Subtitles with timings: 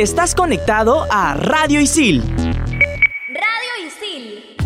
[0.00, 2.22] Estás conectado a Radio Isil.
[2.22, 4.56] Radio Isil.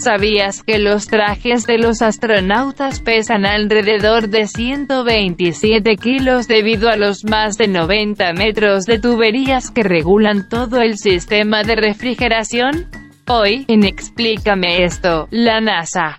[0.00, 7.24] ¿Sabías que los trajes de los astronautas pesan alrededor de 127 kilos debido a los
[7.24, 12.90] más de 90 metros de tuberías que regulan todo el sistema de refrigeración?
[13.28, 16.18] Hoy, en Explícame esto, la NASA.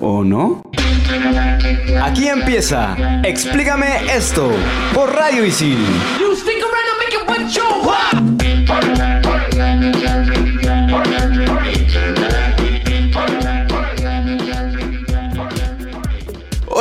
[0.00, 0.62] ¿O no?
[2.02, 2.96] Aquí empieza.
[3.22, 4.50] Explícame esto
[4.92, 5.78] por Radio Isil.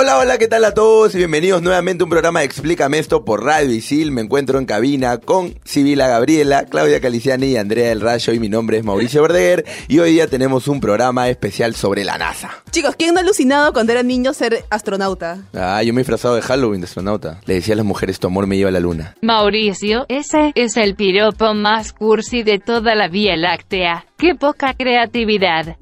[0.03, 1.15] Hola, hola, ¿qué tal a todos?
[1.15, 4.11] Y bienvenidos nuevamente a un programa de Explícame esto por Radio Isil.
[4.11, 8.33] Me encuentro en cabina con Sibila Gabriela, Claudia Caliciani y Andrea del Rayo.
[8.33, 9.63] Y mi nombre es Mauricio Verdeguer.
[9.87, 12.51] Y hoy día tenemos un programa especial sobre la NASA.
[12.69, 15.45] Chicos, ¿quién no ha alucinado cuando era niño ser astronauta?
[15.53, 17.39] Ah, yo me he disfrazado de Halloween de astronauta.
[17.45, 19.15] Le decía a las mujeres, tu amor me lleva a la luna.
[19.21, 24.05] Mauricio, ese es el piropo más cursi de toda la Vía Láctea.
[24.17, 25.77] ¡Qué poca creatividad!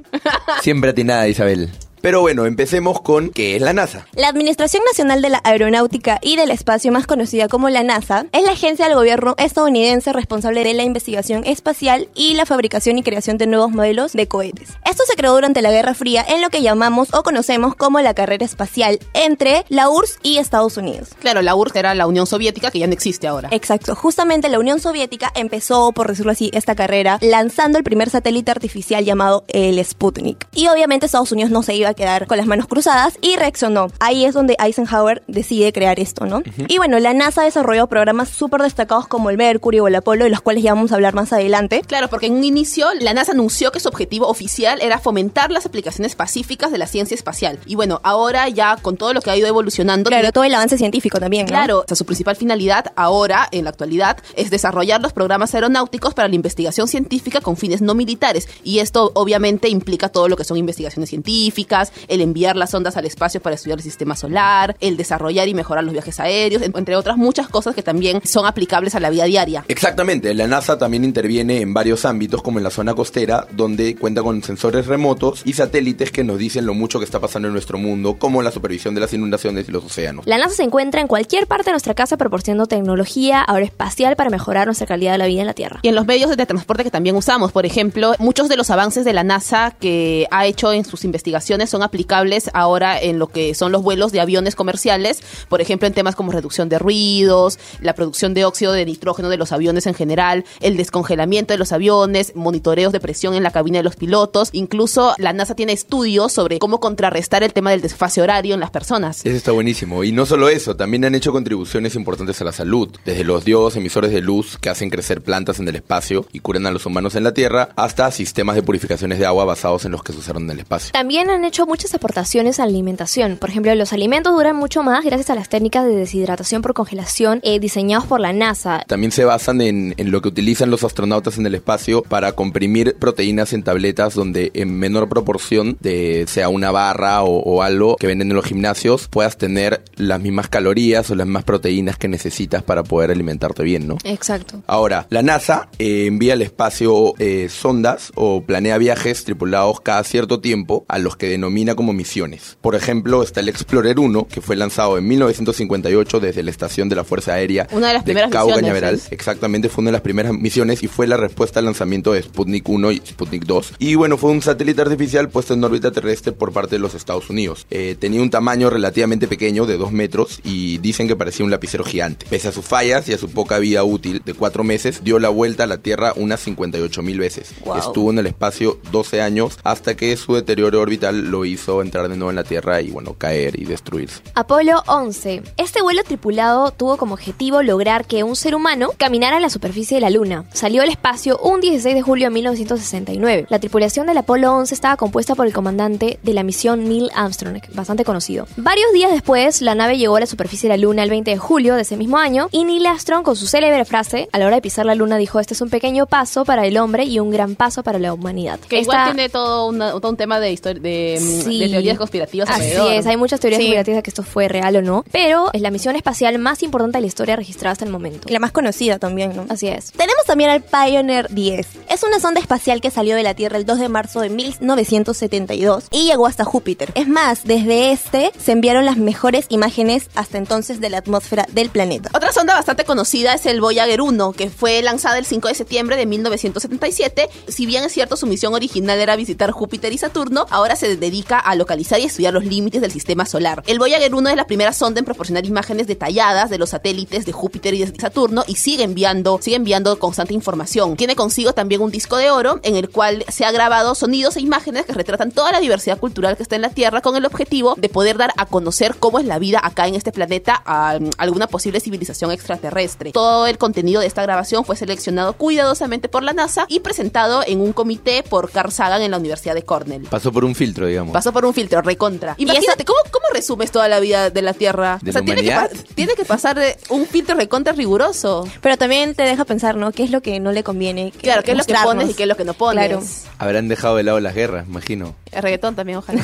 [0.61, 1.71] Siempre atinada, Isabel.
[2.01, 4.07] Pero bueno, empecemos con ¿qué es la NASA?
[4.15, 8.43] La Administración Nacional de la Aeronáutica y del Espacio, más conocida como la NASA, es
[8.43, 13.37] la agencia del gobierno estadounidense responsable de la investigación espacial y la fabricación y creación
[13.37, 14.69] de nuevos modelos de cohetes.
[14.89, 18.15] Esto se creó durante la Guerra Fría en lo que llamamos o conocemos como la
[18.15, 21.09] carrera espacial entre la URSS y Estados Unidos.
[21.19, 23.49] Claro, la URSS era la Unión Soviética, que ya no existe ahora.
[23.51, 28.49] Exacto, justamente la Unión Soviética empezó, por decirlo así, esta carrera lanzando el primer satélite
[28.49, 30.47] artificial llamado el Sputnik.
[30.55, 33.87] Y obviamente Estados Unidos no se iba a quedar con las manos cruzadas y reaccionó.
[33.99, 36.41] Ahí es donde Eisenhower decide crear esto, ¿no?
[36.67, 40.29] Y bueno, la NASA desarrolló programas súper destacados como el Mercury o el Apolo, de
[40.29, 41.81] los cuales ya vamos a hablar más adelante.
[41.85, 45.65] Claro, porque en un inicio la NASA anunció que su objetivo oficial era fomentar las
[45.65, 47.59] aplicaciones pacíficas de la ciencia espacial.
[47.65, 50.09] Y bueno, ahora ya con todo lo que ha ido evolucionando...
[50.09, 51.51] Claro, todo el avance científico también, ¿no?
[51.51, 56.13] Claro, o sea, su principal finalidad ahora, en la actualidad, es desarrollar los programas aeronáuticos
[56.13, 58.47] para la investigación científica con fines no militares.
[58.63, 63.05] Y esto obviamente implica todo lo que son investigaciones científicas, el enviar las ondas al
[63.05, 67.17] espacio para estudiar el sistema solar, el desarrollar y mejorar los viajes aéreos, entre otras
[67.17, 69.65] muchas cosas que también son aplicables a la vida diaria.
[69.67, 74.21] Exactamente, la NASA también interviene en varios ámbitos como en la zona costera, donde cuenta
[74.21, 77.77] con sensores remotos y satélites que nos dicen lo mucho que está pasando en nuestro
[77.77, 80.25] mundo, como la supervisión de las inundaciones y los océanos.
[80.27, 84.67] La NASA se encuentra en cualquier parte de nuestra casa proporcionando tecnología aeroespacial para mejorar
[84.67, 85.79] nuestra calidad de la vida en la Tierra.
[85.81, 89.05] Y en los medios de transporte que también usamos, por ejemplo, muchos de los avances
[89.05, 93.55] de la NASA que ha hecho en sus investigaciones son aplicables ahora en lo que
[93.55, 97.95] son los vuelos de aviones comerciales, por ejemplo, en temas como reducción de ruidos, la
[97.95, 102.33] producción de óxido de nitrógeno de los aviones en general, el descongelamiento de los aviones,
[102.35, 106.59] monitoreos de presión en la cabina de los pilotos, incluso la NASA tiene estudios sobre
[106.59, 109.25] cómo contrarrestar el tema del desfase horario en las personas.
[109.25, 110.03] Eso está buenísimo.
[110.03, 113.75] Y no solo eso, también han hecho contribuciones importantes a la salud, desde los diodos
[113.75, 117.15] emisores de luz que hacen crecer plantas en el espacio y curan a los humanos
[117.15, 120.43] en la Tierra, hasta sistemas de purificaciones de agua basados en los que se usaron
[120.43, 120.91] en el espacio.
[120.91, 123.37] También han hecho muchas aportaciones a la alimentación.
[123.37, 127.39] Por ejemplo, los alimentos duran mucho más gracias a las técnicas de deshidratación por congelación
[127.43, 128.83] eh, diseñados por la NASA.
[128.87, 132.95] También se basan en, en lo que utilizan los astronautas en el espacio para comprimir
[132.97, 138.07] proteínas en tabletas donde en menor proporción de sea una barra o, o algo que
[138.07, 142.63] venden en los gimnasios puedas tener las mismas calorías o las mismas proteínas que necesitas
[142.63, 143.97] para poder alimentarte bien, ¿no?
[144.03, 144.61] Exacto.
[144.67, 150.39] Ahora, la NASA eh, envía al espacio eh, sondas o planea viajes tripulados cada cierto
[150.39, 152.57] tiempo a los que denomina como misiones.
[152.61, 156.95] Por ejemplo, está el Explorer 1, que fue lanzado en 1958 desde la estación de
[156.95, 159.01] la Fuerza Aérea Una de las primeras Cabo misiones, Cañaveral.
[159.11, 162.67] Exactamente, fue una de las primeras misiones y fue la respuesta al lanzamiento de Sputnik
[162.67, 163.73] 1 y Sputnik 2.
[163.79, 167.29] Y bueno, fue un satélite artificial puesto en órbita terrestre por parte de los Estados
[167.29, 167.67] Unidos.
[167.69, 171.83] Eh, tenía un tamaño relativamente pequeño, de 2 metros, y dicen que parecía un lapicero
[171.83, 172.25] gigante.
[172.29, 175.29] Pese a sus fallas y a su poca vida útil de 4 meses, dio la
[175.29, 177.53] vuelta a la Tierra unas 58 mil veces.
[177.65, 177.77] Wow.
[177.77, 182.07] Estuvo en el espacio 12 años hasta que su deterioro orbital lo lo hizo entrar
[182.07, 184.21] de nuevo en la Tierra y bueno, caer y destruirse.
[184.35, 185.41] Apolo 11.
[185.57, 189.95] Este vuelo tripulado tuvo como objetivo lograr que un ser humano caminara en la superficie
[189.95, 190.45] de la Luna.
[190.53, 193.47] Salió al espacio un 16 de julio de 1969.
[193.49, 197.59] La tripulación del Apolo 11 estaba compuesta por el comandante de la misión Neil Armstrong,
[197.73, 198.45] bastante conocido.
[198.57, 201.37] Varios días después, la nave llegó a la superficie de la Luna el 20 de
[201.37, 204.55] julio de ese mismo año y Neil Armstrong con su célebre frase, a la hora
[204.57, 207.31] de pisar la Luna dijo, este es un pequeño paso para el hombre y un
[207.31, 208.59] gran paso para la humanidad.
[208.59, 210.51] Que igual Esta- tiene todo, una- todo un tema de,
[210.81, 211.59] de, Sí.
[211.59, 212.93] de teorías conspirativas Así alrededor.
[212.93, 213.65] es, hay muchas teorías Sí.
[213.65, 216.97] conspirativas de que esto fue real o no, pero es la misión espacial más importante
[216.97, 218.27] de la historia registrada hasta el momento.
[218.29, 219.45] Y la más conocida también, ¿no?
[219.49, 219.91] Así es.
[219.91, 221.67] Tenemos también al Pioneer 10.
[221.89, 225.85] Es una sonda espacial que salió de la Tierra el 2 de marzo de 1972
[225.91, 226.91] y llegó hasta Júpiter.
[226.95, 231.69] Es más, desde este se enviaron las mejores imágenes hasta entonces de la atmósfera del
[231.69, 232.09] planeta.
[232.13, 235.95] Otra sonda bastante conocida es el Voyager 1, que fue lanzada el 5 de septiembre
[235.95, 237.29] de 1977.
[237.47, 241.39] Si bien es cierto su misión original era visitar Júpiter y Saturno, ahora se dedica
[241.39, 243.63] a localizar y estudiar los límites del sistema solar.
[243.67, 247.33] El Voyager 1 es la primera sonda en proporcionar imágenes detalladas de los satélites de
[247.33, 250.95] Júpiter y de Saturno y sigue enviando, sigue enviando constante información.
[250.95, 254.41] Tiene consigo también un disco de oro en el cual se ha grabado sonidos e
[254.41, 257.75] imágenes que retratan toda la diversidad cultural que está en la Tierra con el objetivo
[257.77, 261.09] de poder dar a conocer cómo es la vida acá en este planeta a mm,
[261.17, 263.11] alguna posible civilización extraterrestre.
[263.11, 267.59] Todo el contenido de esta grabación fue seleccionado cuidadosamente por la NASA y presentado en
[267.59, 270.07] un comité por Carl Sagan en la Universidad de Cornell.
[270.09, 271.00] Pasó por un filtro, digamos.
[271.11, 272.35] Pasó por un filtro recontra.
[272.37, 274.99] Imagínate, ¿cómo, ¿cómo resumes toda la vida de la Tierra?
[275.01, 275.55] ¿De la tiene que,
[275.95, 278.47] tiene que pasar de un filtro recontra riguroso.
[278.61, 279.91] Pero también te deja pensar, ¿no?
[279.91, 281.13] ¿Qué es lo que no le conviene?
[281.21, 282.87] Claro, ¿qué es lo que pones y qué es lo que no pones?
[282.87, 283.03] Claro.
[283.39, 285.15] Habrán dejado de lado las guerras, imagino.
[285.31, 286.21] El reggaetón también, ojalá.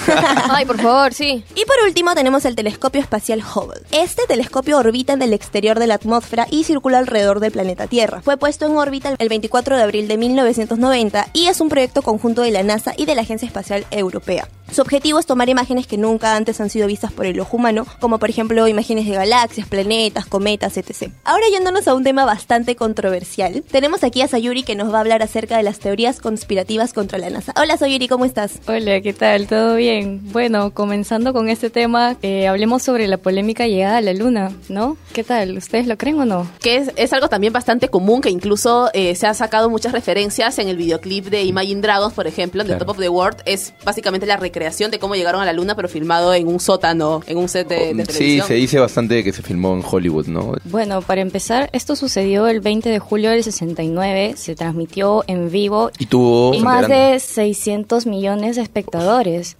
[0.50, 1.44] Ay, por favor, sí.
[1.56, 3.82] Y por último tenemos el telescopio espacial Hubble.
[3.92, 8.22] Este telescopio orbita en el exterior de la atmósfera y circula alrededor del planeta Tierra.
[8.22, 12.42] Fue puesto en órbita el 24 de abril de 1990 y es un proyecto conjunto
[12.42, 14.48] de la NASA y de la Agencia Espacial Europea.
[14.72, 17.86] Su objetivo es tomar imágenes que nunca antes han sido vistas por el ojo humano,
[18.02, 21.10] como por ejemplo imágenes de galaxias, planetas, cometas, etc.
[21.24, 25.02] Ahora yéndonos a un tema bastante controversial, tenemos aquí a Sayuri que nos va a
[25.02, 27.54] hablar acerca de las teorías conspirativas contra la NASA.
[27.56, 28.60] Hola Sayuri, ¿cómo estás?
[28.68, 29.48] Hola, ¿qué tal?
[29.48, 30.22] ¿Todo bien?
[30.32, 34.98] Bueno, comenzando con este tema, eh, hablemos sobre la polémica llegada a la Luna, ¿no?
[35.14, 35.58] ¿Qué tal?
[35.58, 36.48] ¿Ustedes lo creen o no?
[36.60, 40.58] que es, es algo también bastante común, que incluso eh, se ha sacado muchas referencias
[40.60, 42.86] en el videoclip de Imagine Dragons, por ejemplo, de Claro.
[42.86, 43.38] Top of the World.
[43.46, 47.22] Es básicamente la recreación de cómo llegaron a la luna, pero filmado en un sótano,
[47.28, 48.48] en un set de, de Oh, sí, televisión.
[48.48, 50.54] se dice bastante que se filmó en Hollywood, ¿no?
[50.66, 55.92] Bueno, para empezar, esto sucedió el 20 de julio del 69, se transmitió en vivo
[56.00, 56.54] Y tuvo...
[56.60, 58.87] más de 600 millones de espectadores,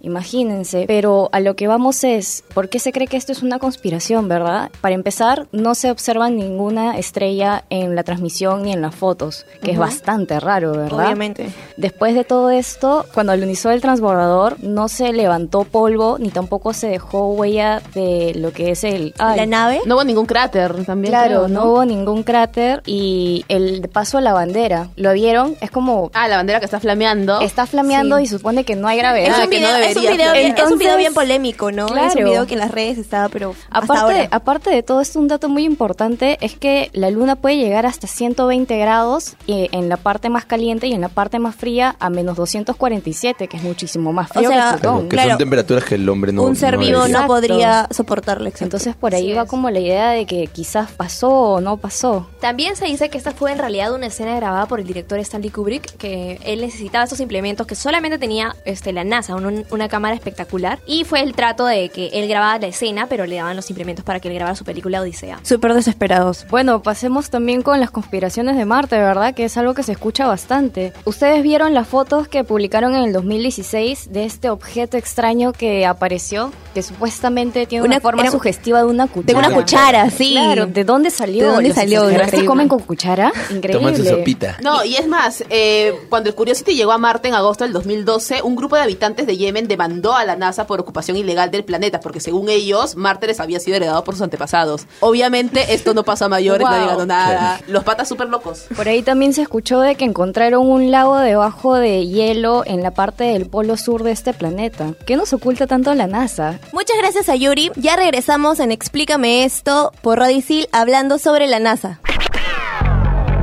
[0.00, 0.84] imagínense.
[0.86, 4.28] Pero a lo que vamos es, ¿por qué se cree que esto es una conspiración,
[4.28, 4.70] verdad?
[4.80, 9.70] Para empezar, no se observa ninguna estrella en la transmisión ni en las fotos, que
[9.72, 9.86] es Ujú.
[9.86, 11.06] bastante raro, ¿verdad?
[11.06, 11.50] Obviamente.
[11.76, 16.88] Después de todo esto, cuando alunizó el transbordador, no se levantó polvo ni tampoco se
[16.88, 19.14] dejó huella de lo que es el...
[19.18, 19.80] ay, ¿La nave?
[19.86, 21.12] No hubo ningún cráter también.
[21.12, 25.56] Claro, creo, no hubo ningún cráter y el paso a la bandera, ¿lo vieron?
[25.60, 26.10] Es como...
[26.14, 27.40] Ah, la bandera que está flameando.
[27.40, 28.24] Está flameando Sí.
[28.24, 29.17] y supone que no hay gravedad.
[29.24, 31.14] Es Ah, un, que video, no es, un video bien, es un Entonces, video bien
[31.14, 31.86] polémico, ¿no?
[31.86, 32.18] Es claro.
[32.18, 34.28] un video que en las redes estaba, pero hasta Aparte, ahora.
[34.30, 38.06] aparte de todo esto, un dato muy importante es que la luna puede llegar hasta
[38.06, 42.10] 120 grados eh, en la parte más caliente y en la parte más fría a
[42.10, 45.08] menos 247, que es muchísimo más frío O sea, que Plutón.
[45.08, 45.30] Claro, que Claro.
[45.30, 48.44] son temperaturas que el hombre no un ser no vivo no podría soportarlo.
[48.48, 48.64] exacto.
[48.64, 49.48] Entonces por ahí Así va es.
[49.48, 52.28] como la idea de que quizás pasó o no pasó.
[52.40, 55.50] También se dice que esta fue en realidad una escena grabada por el director Stanley
[55.50, 60.14] Kubrick, que él necesitaba estos implementos que solamente tenía este, la NASA, un- una cámara
[60.14, 63.68] espectacular, y fue el trato de que él grababa la escena, pero le daban los
[63.70, 65.40] implementos para que él grabara su película Odisea.
[65.42, 66.46] Súper desesperados.
[66.50, 69.34] Bueno, pasemos también con las conspiraciones de Marte, ¿verdad?
[69.34, 70.92] Que es algo que se escucha bastante.
[71.04, 76.52] Ustedes vieron las fotos que publicaron en el 2016 de este objeto extraño que apareció,
[76.74, 79.38] que supuestamente tiene una, Una- forma era- sugestiva de una De cuchara.
[79.38, 80.32] una cuchara, sí.
[80.32, 81.46] Claro, ¿de dónde salió?
[81.46, 82.10] ¿De dónde ¿Los salió?
[82.10, 82.46] Increíble.
[82.46, 83.32] comen con cuchara?
[83.50, 83.72] Increíble.
[83.72, 84.56] Toman su sopita.
[84.62, 88.42] No, y es más, eh, cuando el Curiosity llegó a Marte en agosto del 2012,
[88.42, 92.00] un grupo de habitantes de Yemen demandó a la NASA por ocupación ilegal del planeta,
[92.00, 94.86] porque según ellos, Marte les había sido heredado por sus antepasados.
[95.00, 96.70] Obviamente, esto no pasó a mayores, Wow.
[96.76, 97.60] nadie ganó nada.
[97.68, 98.66] Los patas súper locos.
[98.76, 102.90] Por ahí también se escuchó de que encontraron un lago debajo de hielo en la
[102.90, 104.94] parte del polo sur de este planeta.
[105.06, 106.58] ¿Qué nos oculta tanto la NASA?
[106.72, 107.70] Muchas gracias a Yuri.
[107.76, 112.00] Ya regresamos en Explícame esto por Radio Isil hablando sobre la NASA.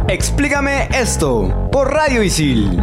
[0.07, 2.79] Explícame esto por Radio Isil.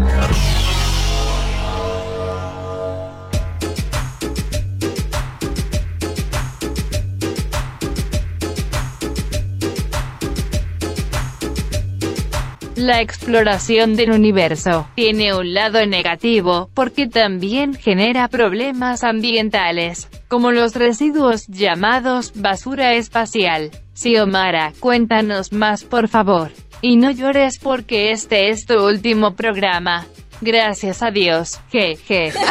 [12.82, 20.74] La exploración del universo tiene un lado negativo, porque también genera problemas ambientales, como los
[20.74, 23.70] residuos llamados basura espacial.
[23.94, 26.50] Xiomara, cuéntanos más por favor.
[26.80, 30.04] Y no llores porque este es tu último programa.
[30.40, 31.60] Gracias a Dios.
[31.70, 32.32] Jeje.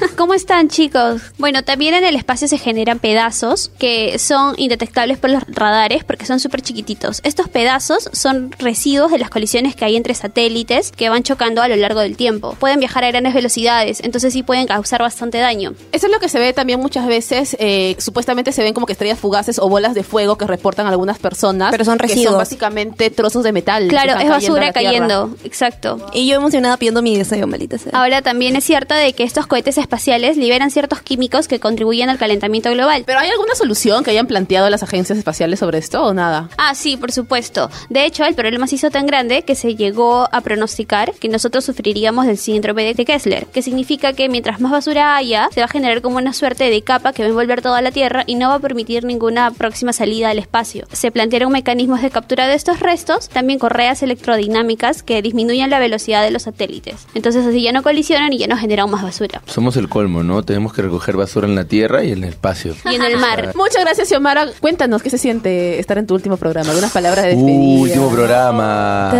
[0.16, 1.22] ¿Cómo están chicos?
[1.38, 6.26] Bueno, también en el espacio se generan pedazos que son indetectables por los radares porque
[6.26, 7.20] son súper chiquititos.
[7.24, 11.68] Estos pedazos son residuos de las colisiones que hay entre satélites que van chocando a
[11.68, 12.54] lo largo del tiempo.
[12.58, 15.74] Pueden viajar a grandes velocidades, entonces sí pueden causar bastante daño.
[15.92, 17.56] Eso es lo que se ve también muchas veces.
[17.58, 21.18] eh, supuestamente se ven como que estrellas fugaces o bolas de fuego que reportan algunas
[21.18, 21.70] personas.
[21.70, 22.30] Pero son Que residuos.
[22.30, 23.88] son básicamente trozos de metal.
[23.88, 25.34] Claro, es basura cayendo.
[25.44, 26.04] Exacto.
[26.12, 27.92] Y yo emocionada pidiendo mi deseo, maldita sea.
[27.92, 32.16] Ahora también es cierto de que estos cohetes espaciales liberan ciertos químicos que contribuyen al
[32.16, 33.02] calentamiento global.
[33.06, 36.48] ¿Pero hay alguna solución que hayan planteado las agencias espaciales sobre esto o nada?
[36.58, 37.68] Ah, sí, por supuesto.
[37.88, 41.64] De hecho, el problema se hizo tan grande que se llegó a pronosticar que nosotros
[41.64, 45.68] sufriríamos del síndrome de Kessler, que significa que mientras más basura haya, se va a
[45.68, 48.50] generar como una suerte de capa que va a envolver toda la Tierra y no
[48.50, 50.86] va a permitir ninguna próxima salida al espacio.
[50.92, 56.22] Se plantearon mecanismos de captura de estos restos, también correas electrodinámicas que disminuyan la velocidad
[56.22, 57.08] de los satélites.
[57.14, 59.42] Entonces así ya no colisionan y ya no generan más basura.
[59.46, 60.42] Somos el colmo, ¿no?
[60.42, 62.74] Tenemos que recoger basura en la tierra y en el espacio.
[62.90, 63.52] Y en el mar.
[63.56, 64.46] Muchas gracias, Xiomara.
[64.60, 66.68] Cuéntanos qué se siente estar en tu último programa.
[66.70, 67.58] Algunas palabras de despedida.
[67.58, 69.10] Uh, último programa.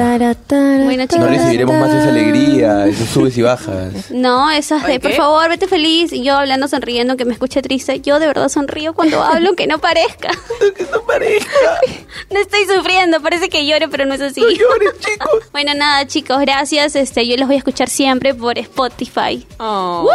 [0.49, 1.27] Bueno, No chicos.
[1.29, 4.11] recibiremos más esa alegría, esos subes y bajas.
[4.11, 6.13] No, esas de, por favor, vete feliz.
[6.13, 8.01] Y yo hablando, sonriendo, que me escuche triste.
[8.01, 10.31] Yo de verdad sonrío cuando hablo, aunque no parezca.
[10.77, 11.81] que no parezca.
[12.31, 14.41] No estoy sufriendo, parece que llore, pero no es así.
[14.41, 15.31] No llores, chicos.
[15.53, 16.95] Bueno, nada, chicos, gracias.
[16.97, 19.47] Este, yo los voy a escuchar siempre por Spotify.
[19.59, 20.03] Oh.
[20.05, 20.11] ¡Woo!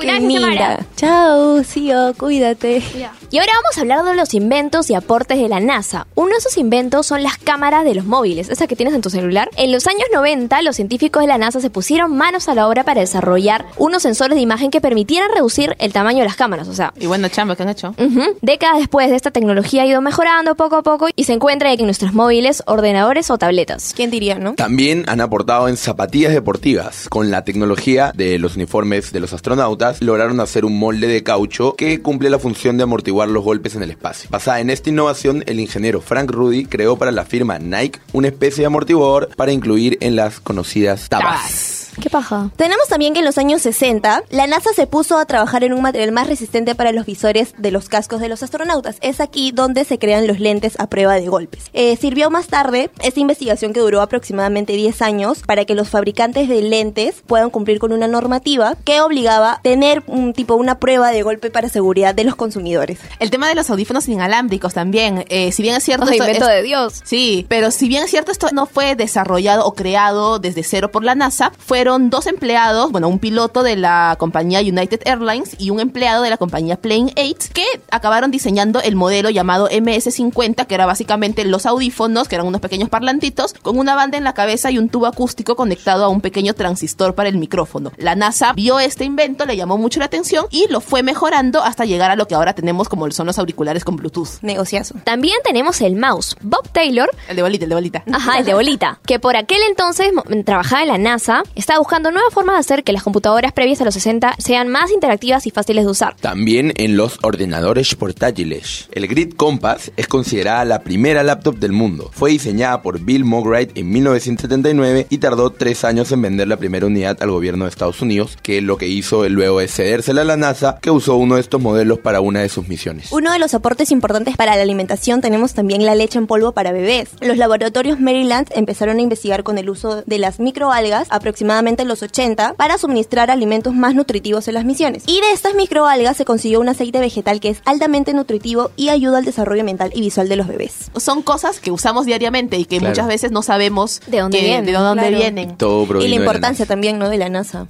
[0.00, 0.48] Qué Gracias, linda.
[0.48, 0.86] Tamara.
[0.96, 2.82] Chao, Sio, cuídate.
[3.30, 6.06] Y ahora vamos a hablar de los inventos y aportes de la NASA.
[6.14, 9.10] Uno de esos inventos son las cámaras de los móviles, esa que tienes en tu
[9.10, 9.48] celular.
[9.56, 12.84] En los años 90, los científicos de la NASA se pusieron manos a la obra
[12.84, 16.68] para desarrollar unos sensores de imagen que permitieran reducir el tamaño de las cámaras.
[16.68, 17.94] O sea, Y bueno, chamba, ¿qué han hecho?
[17.98, 18.36] Ujú.
[18.42, 21.84] Décadas después de esta tecnología ha ido mejorando poco a poco y se encuentra en
[21.84, 23.92] nuestros móviles, ordenadores o tabletas.
[23.96, 24.54] ¿Quién diría, no?
[24.54, 27.08] También han aportado en zapatillas deportivas.
[27.08, 31.74] Con la tecnología de los uniformes de los astronautas, lograron hacer un molde de caucho
[31.74, 34.28] que cumple la función de amortiguar los golpes en el espacio.
[34.30, 38.62] Basada en esta innovación, el ingeniero Frank Rudy creó para la firma Nike una especie
[38.62, 41.82] de amortiguador para incluir en las conocidas tabas.
[42.00, 42.50] ¿Qué paja?
[42.56, 45.82] Tenemos también que en los años 60, la NASA se puso a trabajar en un
[45.82, 48.96] material más resistente para los visores de los cascos de los astronautas.
[49.02, 51.64] Es aquí donde se crean los lentes a prueba de golpes.
[51.74, 56.48] Eh, sirvió más tarde esta investigación que duró aproximadamente 10 años para que los fabricantes
[56.48, 61.22] de lentes puedan cumplir con una normativa que obligaba tener un tipo una prueba de
[61.22, 62.98] golpe para seguridad de los consumidores.
[63.18, 65.24] El tema de los audífonos inalámbricos también.
[65.28, 66.04] Eh, si bien es cierto...
[66.04, 67.00] Esto invento es- de Dios.
[67.04, 71.04] Sí, pero si bien es cierto, esto no fue desarrollado o creado desde cero por
[71.04, 75.80] la NASA, fueron dos empleados, bueno, un piloto de la compañía United Airlines y un
[75.80, 80.86] empleado de la compañía Plane 8, que acabaron diseñando el modelo llamado MS-50, que era
[80.86, 84.78] básicamente los audífonos, que eran unos pequeños parlantitos, con una banda en la cabeza y
[84.78, 87.92] un tubo acústico conectado a un pequeño transistor para el micrófono.
[87.96, 91.84] La NASA vio este invento, le llamó mucho la atención y lo fue mejorando hasta
[91.84, 94.40] llegar a lo que ahora tenemos como son los auriculares con Bluetooth.
[94.42, 94.94] Negociazo.
[95.04, 96.36] También tenemos el mouse.
[96.40, 98.04] Bob Taylor El de bolita, el de bolita.
[98.12, 99.00] Ajá, el de bolita.
[99.04, 100.08] Que por aquel entonces
[100.44, 103.84] trabajaba en la NASA, estaba buscando nuevas formas de hacer que las computadoras previas a
[103.84, 106.16] los 60 sean más interactivas y fáciles de usar.
[106.16, 108.88] También en los ordenadores portátiles.
[108.92, 112.10] El Grid Compass es considerada la primera laptop del mundo.
[112.12, 116.86] Fue diseñada por Bill Mowright en 1979 y tardó tres años en vender la primera
[116.86, 120.36] unidad al gobierno de Estados Unidos, que lo que hizo luego es cedérsela a la
[120.36, 123.10] NASA, que usó uno de estos modelos para una de sus misiones.
[123.12, 126.72] Uno de los aportes importantes para la alimentación tenemos también la leche en polvo para
[126.72, 127.08] bebés.
[127.20, 132.02] Los laboratorios Maryland empezaron a investigar con el uso de las microalgas aproximadamente en los
[132.02, 135.02] 80 para suministrar alimentos más nutritivos en las misiones.
[135.06, 139.18] Y de estas microalgas se consiguió un aceite vegetal que es altamente nutritivo y ayuda
[139.18, 140.90] al desarrollo mental y visual de los bebés.
[140.96, 142.90] son cosas que usamos diariamente y que Claro.
[142.92, 144.66] muchas veces no sabemos ¿De dónde que- vienen?
[144.66, 145.16] de dónde Claro.
[145.18, 145.56] vienen.
[145.56, 147.08] Todo Y la de importancia también, ¿no?
[147.08, 147.66] De la NASA.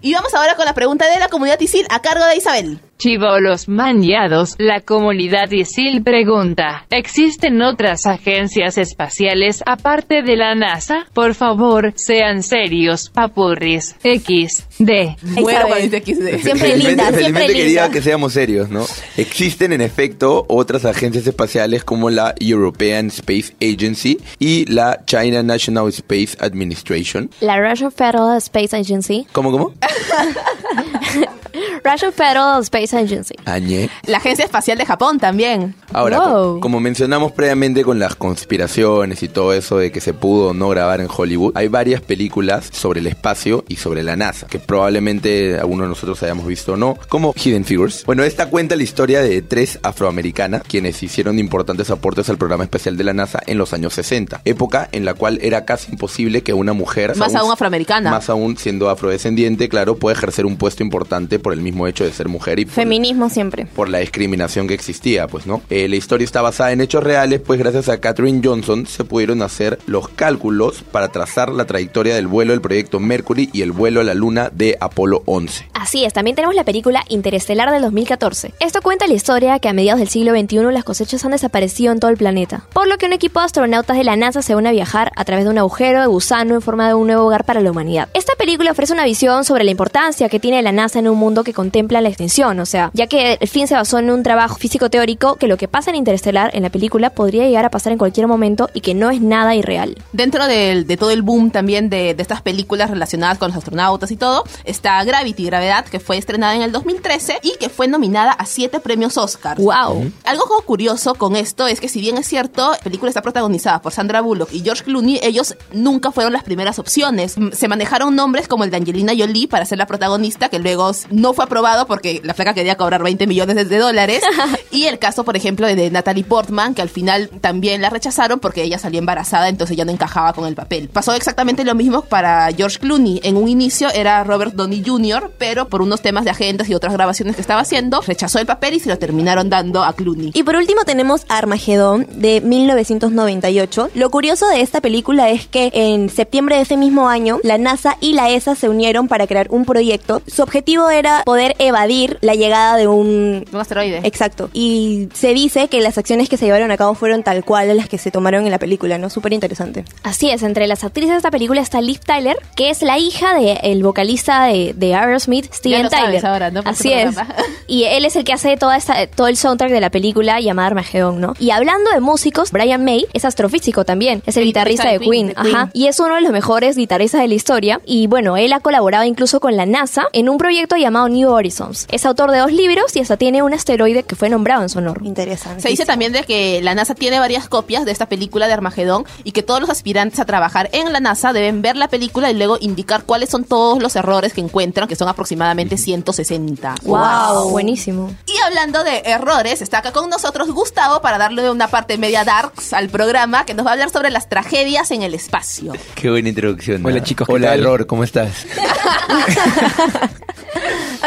[0.00, 2.80] Y vamos ahora con la pregunta de la comunidad ISIL a cargo de Isabel.
[2.98, 11.06] Chivolos maniados, la comunidad ISIL pregunta, ¿existen otras agencias espaciales aparte de la NASA?
[11.12, 13.96] Por favor, sean serios, papurris.
[14.04, 15.16] X, D.
[15.20, 16.42] Dice XD.
[16.42, 17.90] Siempre linda, siempre felizmente quería linda.
[17.90, 18.86] que seamos serios, ¿no?
[19.16, 25.88] Existen en efecto otras agencias espaciales como la European Space Agency y la China National
[25.88, 27.30] Space Administration.
[27.40, 29.26] La Russian Federal Space Agency.
[29.32, 29.74] ¿Cómo, cómo?
[31.84, 33.34] Russian Federal Space Agency.
[33.44, 33.88] Añe.
[34.06, 35.74] La Agencia Espacial de Japón también.
[35.92, 36.54] Ahora, Wow.
[36.54, 40.54] co- como mencionamos previamente con las conspiraciones y todo eso de que se pudo o
[40.54, 44.58] no grabar en Hollywood, hay varias películas sobre el espacio y sobre la NASA, que
[44.58, 48.04] probablemente algunos de nosotros hayamos visto o no, como Hidden Figures.
[48.04, 52.96] Bueno, esta cuenta la historia de tres afroamericanas quienes hicieron importantes aportes al programa especial
[52.96, 56.52] de la NASA en los años 60, época en la cual era casi imposible que
[56.54, 57.16] una mujer...
[57.16, 58.10] Más aún afroamericana.
[58.10, 62.12] Más aún siendo afrodescendiente, claro, puede ejercer un puesto importante por el mismo hecho de
[62.12, 63.66] ser mujer y por- Feminismo siempre.
[63.66, 65.60] por la discriminación que existía, pues, ¿no?
[65.68, 69.42] Eh, la historia está basada en hechos reales, pues gracias a Katherine Johnson se pudieron
[69.42, 74.00] hacer los cálculos para trazar la trayectoria del vuelo del proyecto Mercury y el vuelo
[74.00, 75.66] a la luna de Apolo 11.
[75.74, 78.54] Así es, también tenemos la película Interestelar del 2014.
[78.60, 81.98] Esto cuenta la historia que a mediados del siglo XXI las cosechas han desaparecido en
[82.00, 84.68] todo el planeta, por lo que un equipo de astronautas de la NASA se une
[84.68, 87.44] a viajar a través de un agujero de gusano en forma de un nuevo hogar
[87.44, 88.08] para la humanidad.
[88.14, 91.31] Esta película ofrece una visión sobre la importancia que tiene la NASA en un mundo
[91.44, 94.56] que contempla la extinción, o sea, ya que el fin se basó en un trabajo
[94.56, 97.92] físico teórico que lo que pasa en Interestelar en la película podría llegar a pasar
[97.92, 99.96] en cualquier momento y que no es nada irreal.
[100.12, 104.16] Dentro de todo el boom también de, de estas películas relacionadas con los astronautas y
[104.16, 108.46] todo, está Gravity, Gravedad, que fue estrenada en el 2013 y que fue nominada a
[108.46, 109.58] siete premios Oscar.
[109.58, 110.12] ¡Wow!
[110.24, 113.80] Algo como curioso con esto es que si bien es cierto, la película está protagonizada
[113.80, 117.36] por Sandra Bullock y George Clooney, ellos nunca fueron las primeras opciones.
[117.52, 121.32] Se manejaron nombres como el de Angelina Jolie para ser la protagonista, que luego no
[121.32, 124.22] fue aprobado porque la flaca quería cobrar 20 millones de- dólares.
[124.70, 128.38] y el caso, por ejemplo, de, de Natalie Portman, que al final también la rechazaron
[128.40, 130.88] porque ella salió embarazada, entonces ya no encajaba con el papel.
[130.88, 133.20] Pasó exactamente lo mismo para George Clooney.
[133.24, 136.92] En un inicio era Robert Downey Jr., pero por unos temas de agendas y otras
[136.92, 140.32] grabaciones que estaba haciendo, rechazó el papel y se lo terminaron dando a Clooney.
[140.34, 143.90] Y por último tenemos Armagedón de 1998.
[143.94, 147.96] Lo curioso de esta película es que en septiembre de ese mismo año, la NASA
[148.00, 150.22] y la ESA se unieron para crear un proyecto.
[150.26, 153.44] Su objetivo era poder evadir la llegada de un...
[153.52, 154.00] Un asteroide.
[154.04, 154.50] Exacto.
[154.52, 157.88] Y se dice que las acciones que se llevaron a cabo fueron tal cual las
[157.88, 159.10] que se tomaron en la película, ¿no?
[159.10, 159.84] Súper interesante.
[160.02, 163.34] Así es, entre las actrices de esta película está Liv Tyler, que es la hija
[163.34, 166.26] del vocalista de, de Aerosmith, Steven lo sabes Tyler.
[166.26, 166.62] ahora, ¿no?
[166.62, 167.14] Por Así es.
[167.66, 170.66] Y él es el que hace toda esta, todo el soundtrack de la película llamada
[170.68, 171.34] Armagedón, ¿no?
[171.38, 175.28] Y hablando de músicos, Brian May es astrofísico también, es el, El guitarrista, de Queen,
[175.28, 175.54] de Queen.
[175.54, 175.70] Ajá.
[175.72, 177.80] Y es uno de los mejores guitarristas de la historia.
[177.86, 181.86] Y bueno, él ha colaborado incluso con la NASA en un proyecto llamado New Horizons.
[181.90, 184.78] Es autor de dos libros y hasta tiene un asteroide que fue nombrado en su
[184.78, 185.00] honor.
[185.04, 185.62] Interesante.
[185.62, 189.04] Se dice también de que la NASA tiene varias copias de esta película de Armagedón
[189.24, 192.34] y que todos los aspirantes a trabajar en la NASA deben ver la película y
[192.34, 196.74] luego indicar cuáles son todos los errores que encuentran, que son aproximadamente 160.
[196.84, 198.12] Wow, buenísimo.
[198.26, 202.72] Y hablando de errores, está acá con nosotros Gustavo para darle una parte media darks
[202.72, 205.72] al programa que nos va a hablar sobre las tragedias en el espacio.
[205.94, 206.84] Qué buena introducción.
[206.84, 207.04] Hola, ¿no?
[207.04, 207.60] chicos, ¿qué Hola, tal?
[207.60, 208.46] Error, ¿cómo estás?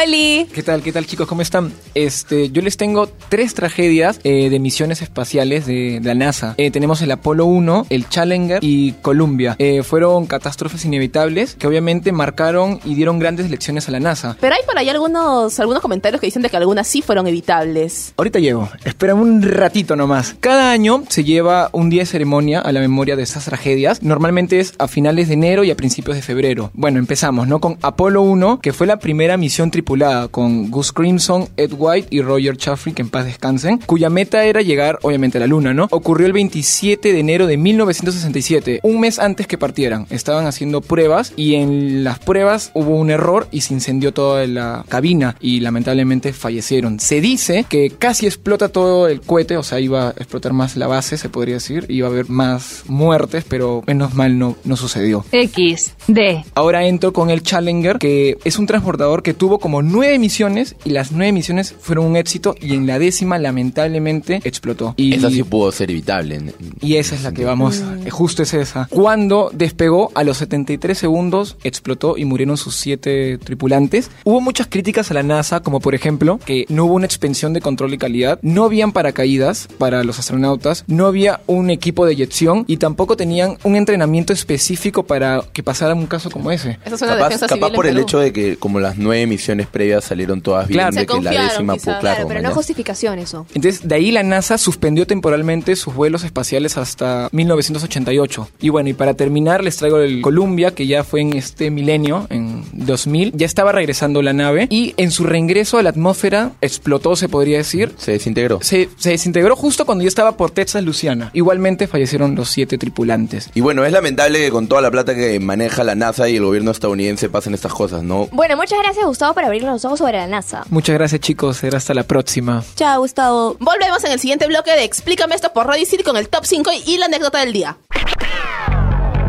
[0.04, 0.48] ¡Oli!
[0.54, 0.82] ¿Qué tal?
[0.82, 1.28] ¿Qué tal chicos?
[1.28, 1.71] ¿Cómo están?
[1.93, 6.56] Este, yo les tengo tres tragedias eh, de misiones espaciales de, de la NASA.
[6.58, 9.56] Eh, tenemos el Apolo 1, el Challenger y Columbia.
[9.60, 14.38] Eh, fueron catástrofes inevitables que obviamente marcaron y dieron grandes lecciones a la NASA.
[14.39, 18.13] Pero hay por ahí algunos, algunos comentarios que dicen de que algunas sí fueron evitables.
[18.17, 20.36] Ahorita llego, espera un ratito nomás.
[20.39, 24.02] Cada año se lleva un día de ceremonia a la memoria de estas tragedias.
[24.02, 26.71] Normalmente es a finales de enero y a principios de febrero.
[26.74, 27.60] Bueno, empezamos, ¿no?
[27.60, 32.21] Con Apolo 1, que fue la primera misión tripulada con Gus Crimson, Ed White y
[32.21, 35.89] Roger Chaffee, que en paz descansen, cuya meta era llegar, obviamente, a la Luna, ¿no?
[35.91, 40.07] Ocurrió el 27 de enero de 1967, un mes antes que partieran.
[40.09, 44.85] Estaban haciendo pruebas y en las pruebas hubo un error y se incendió toda la
[44.88, 47.01] cabina y lamentablemente fallecieron.
[47.01, 50.88] Se dice que casi explota todo el cohete, o sea, iba a explotar más la
[50.88, 55.25] base, se podría decir, iba a haber más muertes, pero menos mal no, no sucedió.
[55.33, 60.19] X, D, Ahora entro con el Challenger, que es un transportador que tuvo como nueve
[60.19, 64.93] misiones y las nueve misiones fueron un éxito y en la décima lamentablemente explotó.
[64.95, 66.36] Y, Esa sí pudo ser evitable.
[66.36, 68.88] en- y esa es la que vamos, eh, justo es esa.
[68.91, 74.12] Cuando despegó, a los 73 segundos explotó y murieron sus siete tripulantes.
[74.23, 77.62] Hubo muchas críticas a la NASA, como por ejemplo que no hubo una expensión de
[77.62, 82.65] control y calidad, no habían paracaídas para los astronautas, no había un equipo de eyección
[82.67, 86.78] y tampoco tenían un entrenamiento específico para que pasara un caso como ese.
[86.86, 90.04] Esa es una Capaz, capaz por el hecho de que como las nueve misiones previas
[90.06, 90.96] salieron todas bien, Claro.
[90.96, 91.86] de Se que la confiaron, décima, quizás.
[91.86, 92.02] claro.
[92.02, 92.56] Claro, pero no mañana.
[92.56, 93.46] justificación eso.
[93.54, 98.48] Entonces, de ahí la NASA suspendió temporalmente sus vuelos espaciales hasta 1988.
[98.62, 102.28] Y bueno, y para terminar, les traigo el Columbia, que ya fue en este milenio,
[102.30, 103.32] en 2000.
[103.36, 107.58] Ya estaba regresando la nave y en su reingreso a la atmósfera explotó, se podría
[107.58, 107.94] decir.
[107.98, 108.60] Se desintegró.
[108.62, 111.30] Se, se desintegró justo cuando ya estaba por Texas, Luciana.
[111.34, 113.50] Igualmente fallecieron los siete tripulantes.
[113.54, 116.44] Y bueno, es lamentable que con toda la plata que maneja la NASA y el
[116.44, 118.28] gobierno estadounidense pasen estas cosas, ¿no?
[118.32, 120.63] Bueno, muchas gracias Gustavo por abrir abrirnos los ojos sobre la NASA.
[120.69, 122.63] Muchas gracias chicos, será hasta la próxima.
[122.76, 123.58] Chao, Gustavo.
[123.60, 126.71] Volvemos en el siguiente bloque de Explícame esto por Radio Isil con el top 5
[126.88, 127.78] y la anécdota del día.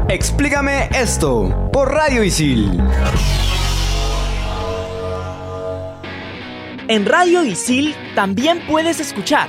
[0.08, 2.80] Explícame esto por Radio Isil.
[6.88, 9.48] En Radio Isil también puedes escuchar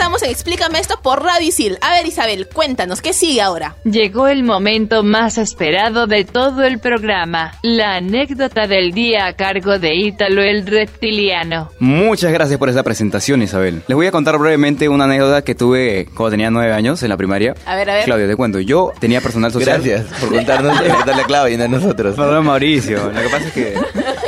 [0.00, 1.76] Regresamos en Explícame esto por Radio Isil.
[1.82, 3.76] A ver, Isabel, cuéntanos, ¿qué sigue ahora?
[3.84, 9.78] Llegó el momento más esperado de todo el programa, la anécdota del día a cargo
[9.78, 11.68] de Ítalo el reptiliano.
[11.80, 13.82] Muchas gracias por esa presentación, Isabel.
[13.88, 17.18] Les voy a contar brevemente una anécdota que tuve cuando tenía nueve años en la
[17.18, 17.54] primaria.
[17.66, 18.04] A ver, a ver.
[18.06, 18.58] Claudio, te cuento.
[18.58, 19.82] Yo tenía personal social.
[19.82, 22.16] Gracias por contarnos, contarle a Claudia y a nosotros.
[22.16, 23.12] Perdón, Mauricio.
[23.12, 23.74] Lo que pasa es que...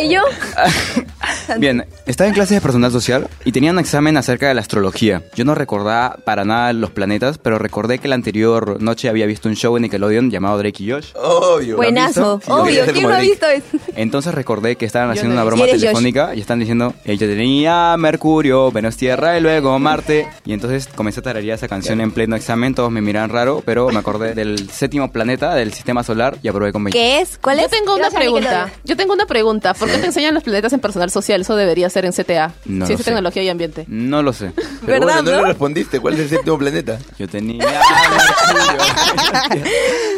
[0.02, 0.20] ¿Y yo?
[1.58, 5.22] Bien, estaba en clases de personal social y tenía un examen acerca de la astrología.
[5.34, 9.48] Yo no recordaba para nada los planetas, pero recordé que la anterior noche había visto
[9.48, 11.12] un show en Nickelodeon llamado Drake y Josh.
[11.14, 11.76] Obvio.
[11.76, 12.40] Buenazo.
[12.44, 13.64] Sí, Obvio, ¿quién no ha visto eso?
[13.96, 15.76] Entonces recordé que estaban haciendo no una broma visto.
[15.76, 20.28] ¿Y eres telefónica y están diciendo, ella tenía Mercurio, Venus Tierra y luego Marte.
[20.44, 23.88] Y entonces comencé a tararear esa canción en pleno examen, todos me miran raro, pero
[23.90, 26.98] me acordé del séptimo planeta del sistema solar y aprobé con 20.
[26.98, 27.38] ¿Qué es?
[27.38, 27.70] ¿Cuál Yo es?
[27.70, 28.70] tengo una pregunta.
[28.84, 29.74] Yo tengo una pregunta.
[29.74, 31.40] ¿Por qué te enseñan los planetas en personal social?
[31.42, 32.52] Eso debería ser en CTA.
[32.64, 33.84] No Ciencia, lo tecnología y ambiente.
[33.88, 34.52] No lo sé.
[34.56, 35.42] Pero ¿Verdad, bueno, no no?
[35.42, 36.00] le respondiste.
[36.00, 36.98] ¿Cuál es el séptimo planeta?
[37.18, 37.64] Yo tenía.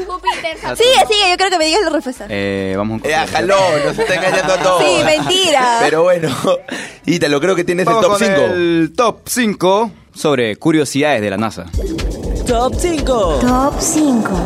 [0.07, 2.27] Júpiter, Sigue, sigue, yo creo que me digas la respuesta.
[2.29, 4.83] Eh, vamos a un Eh, jaló, nos está engañando a todos.
[4.85, 5.79] Sí, mentira.
[5.81, 6.29] Pero bueno,
[7.07, 8.55] Ítalo, creo que tienes Vamos el top con 5.
[8.55, 11.67] El top 5 sobre curiosidades de la NASA.
[12.47, 13.39] Top 5.
[13.41, 14.45] Top 5.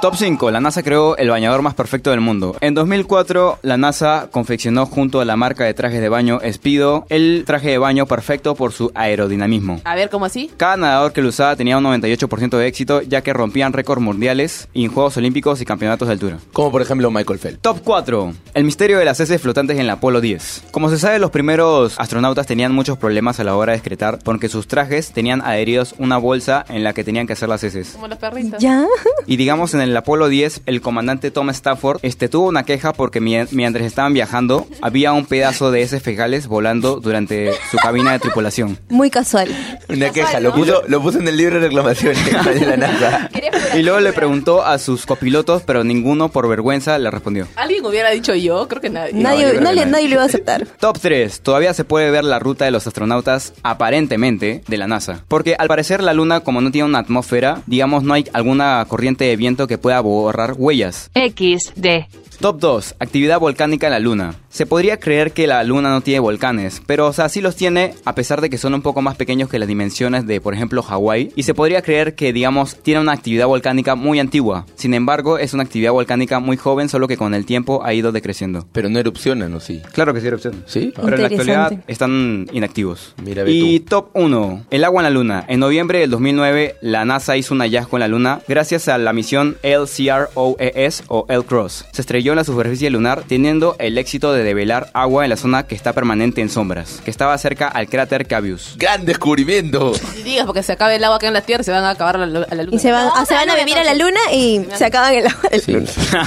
[0.00, 0.50] Top 5.
[0.50, 2.56] La NASA creó el bañador más perfecto del mundo.
[2.62, 7.44] En 2004, la NASA confeccionó junto a la marca de trajes de baño Speedo el
[7.46, 9.82] traje de baño perfecto por su aerodinamismo.
[9.84, 10.50] A ver, ¿cómo así?
[10.56, 14.68] Cada nadador que lo usaba tenía un 98% de éxito, ya que rompían récords mundiales
[14.72, 16.38] en Juegos Olímpicos y campeonatos de altura.
[16.54, 17.60] Como por ejemplo Michael Phelps.
[17.60, 18.32] Top 4.
[18.54, 20.64] El misterio de las heces flotantes en la Apolo 10.
[20.70, 24.48] Como se sabe, los primeros astronautas tenían muchos problemas a la hora de excretar porque
[24.48, 27.90] sus trajes tenían adheridos una bolsa en la que tenían que hacer las heces.
[27.90, 28.62] Como los perritos.
[28.62, 28.86] ¿Ya?
[29.26, 33.20] Y digamos en el Apolo 10, el comandante Tom Stafford este, tuvo una queja porque
[33.20, 38.18] mien- mientras estaban viajando, había un pedazo de heces fecales volando durante su cabina de
[38.18, 38.78] tripulación.
[38.88, 39.48] Muy casual.
[39.88, 42.18] Una queja, lo puso, lo puso en el libro de reclamaciones
[42.60, 43.30] de la NASA.
[43.76, 47.46] Y luego le preguntó a sus copilotos, pero ninguno por vergüenza le respondió.
[47.56, 48.68] ¿Alguien hubiera dicho yo?
[48.68, 49.12] Creo que nadie.
[49.14, 49.90] Nadie, creo que nadie, nadie.
[49.92, 50.66] nadie lo iba a aceptar.
[50.78, 51.40] Top 3.
[51.40, 55.24] Todavía se puede ver la ruta de los astronautas, aparentemente, de la NASA.
[55.28, 59.24] Porque al parecer la Luna, como no tiene una atmósfera, digamos no hay alguna corriente
[59.24, 61.10] de viento que pueda borrar huellas.
[61.14, 62.06] XD.
[62.40, 62.94] Top 2.
[62.98, 64.34] Actividad volcánica en la Luna.
[64.48, 67.92] Se podría creer que la Luna no tiene volcanes, pero o sea, sí los tiene
[68.06, 70.82] a pesar de que son un poco más pequeños que las dimensiones de, por ejemplo,
[70.82, 71.32] Hawái.
[71.36, 74.64] Y se podría creer que, digamos, tiene una actividad volcánica muy antigua.
[74.74, 78.10] Sin embargo, es una actividad volcánica muy joven, solo que con el tiempo ha ido
[78.10, 78.66] decreciendo.
[78.72, 79.82] Pero no erupcionan, ¿o sí?
[79.92, 80.64] Claro que sí, erupción.
[80.64, 80.94] ¿Sí?
[80.96, 83.14] Pero en la actualidad están inactivos.
[83.22, 83.90] Mira, y tú.
[83.90, 84.64] top 1.
[84.70, 85.44] El agua en la Luna.
[85.46, 89.12] En noviembre del 2009, la NASA hizo un hallazgo en la Luna gracias a la
[89.12, 91.84] misión LCROES o L-Cross.
[91.92, 95.66] Se estrelló en la superficie lunar teniendo el éxito de develar agua en la zona
[95.66, 98.74] que está permanente en sombras, que estaba cerca al cráter Cabius.
[98.76, 99.92] ¡Gran descubrimiento!
[100.16, 101.90] Ni digas, porque se acabe el agua acá en la Tierra y se van a
[101.90, 102.76] acabar a la, la luna.
[102.76, 105.50] Y se van, se van a vivir a la luna y se acaban el agua.
[105.64, 105.76] Sí.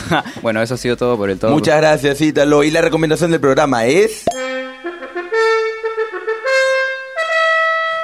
[0.41, 1.51] bueno, eso ha sido todo por el todo.
[1.51, 2.63] Muchas gracias, Ítalo.
[2.63, 4.23] Y la recomendación del programa es...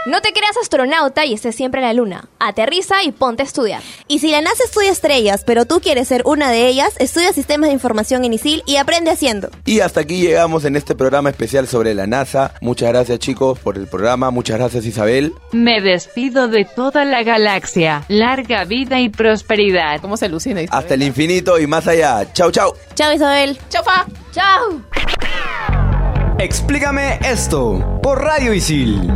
[0.10, 2.30] No te creas astronauta y estés siempre en la luna.
[2.40, 3.84] Aterriza y ponte a estudiar.
[4.08, 7.70] Y si la NASA estudia estrellas, pero tú quieres ser una de ellas, estudia sistemas
[7.70, 9.52] de información en ISIL y aprende haciendo.
[9.66, 12.56] Y hasta aquí llegamos en este programa especial sobre la NASA.
[12.60, 14.32] Muchas gracias chicos por el programa.
[14.32, 15.32] Muchas gracias Isabel.
[15.52, 18.04] Me despido de toda la galaxia.
[18.08, 20.02] Larga vida y prosperidad.
[20.02, 20.64] ¿Cómo se alucina?
[20.64, 20.80] Isabel?
[20.80, 22.34] Hasta el infinito y más allá.
[22.34, 22.74] Chau, chau.
[22.96, 23.60] Chao Isabel.
[23.70, 24.08] ¡Chofa!
[24.32, 24.82] ¡Chao!
[26.40, 29.14] Explícame esto por Radio Isil.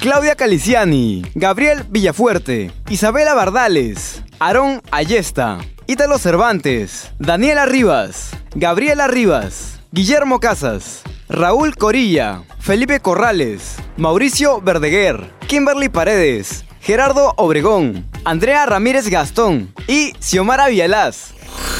[0.00, 10.40] Claudia Caliciani, Gabriel Villafuerte, Isabela Bardales, Aarón Ayesta, Ítalo Cervantes, Daniela Rivas, Gabriela Rivas, Guillermo
[10.40, 20.14] Casas, Raúl Corilla, Felipe Corrales, Mauricio Verdeguer, Kimberly Paredes, Gerardo Obregón, Andrea Ramírez Gastón y
[20.18, 21.34] Xiomara Vialaz.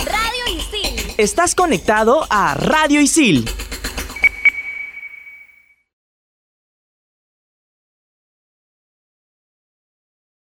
[0.05, 1.15] Radio Isil.
[1.17, 3.49] Estás conectado a Radio Isil